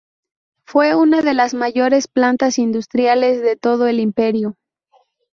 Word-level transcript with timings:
Fue 0.65 0.95
una 0.95 1.21
de 1.21 1.35
las 1.35 1.53
mayores 1.53 2.07
plantas 2.07 2.57
industriales 2.57 3.39
de 3.43 3.55
todo 3.55 3.85
el 3.85 3.99
imperio. 3.99 4.57